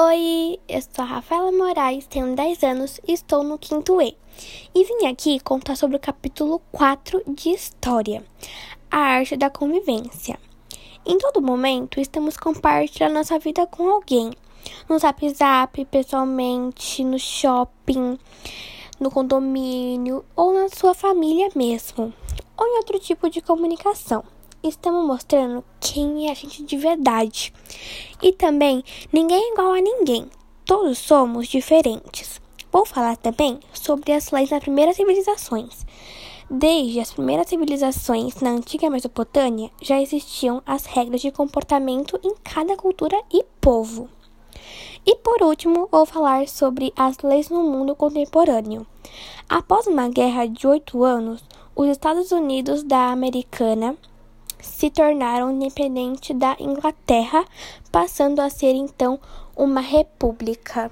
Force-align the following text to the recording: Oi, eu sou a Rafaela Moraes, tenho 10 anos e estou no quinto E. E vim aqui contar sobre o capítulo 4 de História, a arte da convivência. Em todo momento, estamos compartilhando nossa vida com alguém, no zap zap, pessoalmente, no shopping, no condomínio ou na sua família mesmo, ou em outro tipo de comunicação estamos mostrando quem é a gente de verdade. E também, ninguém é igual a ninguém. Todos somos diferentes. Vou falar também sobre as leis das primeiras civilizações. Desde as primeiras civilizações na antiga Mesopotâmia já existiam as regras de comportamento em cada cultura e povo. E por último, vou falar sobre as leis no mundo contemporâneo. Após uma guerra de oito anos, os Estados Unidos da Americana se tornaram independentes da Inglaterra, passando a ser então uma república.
Oi, 0.00 0.60
eu 0.68 0.80
sou 0.80 1.02
a 1.04 1.04
Rafaela 1.04 1.50
Moraes, 1.50 2.06
tenho 2.06 2.36
10 2.36 2.62
anos 2.62 3.00
e 3.04 3.12
estou 3.12 3.42
no 3.42 3.58
quinto 3.58 4.00
E. 4.00 4.16
E 4.72 4.84
vim 4.84 5.06
aqui 5.08 5.40
contar 5.40 5.74
sobre 5.74 5.96
o 5.96 5.98
capítulo 5.98 6.62
4 6.70 7.20
de 7.26 7.48
História, 7.48 8.24
a 8.88 8.96
arte 8.96 9.36
da 9.36 9.50
convivência. 9.50 10.38
Em 11.04 11.18
todo 11.18 11.42
momento, 11.42 11.98
estamos 11.98 12.36
compartilhando 12.36 13.14
nossa 13.14 13.40
vida 13.40 13.66
com 13.66 13.90
alguém, 13.90 14.30
no 14.88 15.00
zap 15.00 15.28
zap, 15.30 15.84
pessoalmente, 15.86 17.02
no 17.02 17.18
shopping, 17.18 18.16
no 19.00 19.10
condomínio 19.10 20.24
ou 20.36 20.52
na 20.52 20.68
sua 20.68 20.94
família 20.94 21.48
mesmo, 21.56 22.14
ou 22.56 22.66
em 22.68 22.76
outro 22.76 23.00
tipo 23.00 23.28
de 23.28 23.40
comunicação 23.40 24.22
estamos 24.62 25.06
mostrando 25.06 25.64
quem 25.80 26.28
é 26.28 26.32
a 26.32 26.34
gente 26.34 26.62
de 26.62 26.76
verdade. 26.76 27.52
E 28.22 28.32
também, 28.32 28.82
ninguém 29.12 29.42
é 29.42 29.52
igual 29.52 29.72
a 29.72 29.80
ninguém. 29.80 30.26
Todos 30.64 30.98
somos 30.98 31.48
diferentes. 31.48 32.40
Vou 32.70 32.84
falar 32.84 33.16
também 33.16 33.58
sobre 33.72 34.12
as 34.12 34.30
leis 34.30 34.50
das 34.50 34.60
primeiras 34.60 34.96
civilizações. 34.96 35.86
Desde 36.50 37.00
as 37.00 37.12
primeiras 37.12 37.48
civilizações 37.48 38.40
na 38.40 38.50
antiga 38.50 38.88
Mesopotâmia 38.88 39.70
já 39.82 40.00
existiam 40.00 40.62
as 40.64 40.86
regras 40.86 41.20
de 41.20 41.30
comportamento 41.30 42.18
em 42.22 42.34
cada 42.42 42.76
cultura 42.76 43.20
e 43.32 43.44
povo. 43.60 44.08
E 45.06 45.14
por 45.16 45.42
último, 45.42 45.88
vou 45.90 46.04
falar 46.04 46.48
sobre 46.48 46.92
as 46.96 47.18
leis 47.18 47.48
no 47.48 47.62
mundo 47.62 47.94
contemporâneo. 47.94 48.86
Após 49.48 49.86
uma 49.86 50.08
guerra 50.08 50.46
de 50.46 50.66
oito 50.66 51.02
anos, 51.02 51.42
os 51.74 51.88
Estados 51.88 52.32
Unidos 52.32 52.82
da 52.82 53.10
Americana 53.10 53.96
se 54.60 54.90
tornaram 54.90 55.50
independentes 55.50 56.36
da 56.36 56.56
Inglaterra, 56.58 57.44
passando 57.90 58.40
a 58.40 58.50
ser 58.50 58.74
então 58.74 59.18
uma 59.56 59.80
república. 59.80 60.90